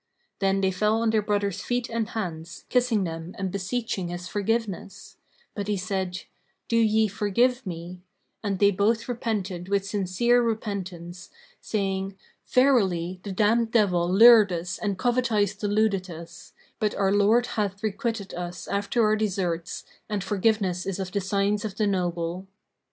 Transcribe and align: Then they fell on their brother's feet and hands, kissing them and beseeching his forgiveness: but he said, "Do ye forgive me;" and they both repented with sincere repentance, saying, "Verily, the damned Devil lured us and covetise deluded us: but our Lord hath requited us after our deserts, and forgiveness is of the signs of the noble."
Then 0.39 0.61
they 0.61 0.71
fell 0.71 0.99
on 1.03 1.11
their 1.11 1.21
brother's 1.21 1.61
feet 1.61 1.87
and 1.87 2.09
hands, 2.09 2.65
kissing 2.69 3.03
them 3.03 3.35
and 3.37 3.51
beseeching 3.51 4.07
his 4.07 4.27
forgiveness: 4.27 5.17
but 5.53 5.67
he 5.67 5.77
said, 5.77 6.21
"Do 6.67 6.75
ye 6.77 7.07
forgive 7.07 7.63
me;" 7.67 8.01
and 8.43 8.57
they 8.57 8.71
both 8.71 9.07
repented 9.07 9.69
with 9.69 9.85
sincere 9.85 10.41
repentance, 10.41 11.29
saying, 11.61 12.17
"Verily, 12.47 13.19
the 13.21 13.31
damned 13.31 13.69
Devil 13.69 14.11
lured 14.11 14.51
us 14.51 14.79
and 14.79 14.97
covetise 14.97 15.55
deluded 15.55 16.09
us: 16.09 16.53
but 16.79 16.95
our 16.95 17.11
Lord 17.11 17.45
hath 17.45 17.83
requited 17.83 18.33
us 18.33 18.67
after 18.67 19.03
our 19.03 19.15
deserts, 19.15 19.85
and 20.09 20.23
forgiveness 20.23 20.87
is 20.87 20.97
of 20.97 21.11
the 21.11 21.21
signs 21.21 21.63
of 21.63 21.75
the 21.77 21.85
noble." 21.85 22.47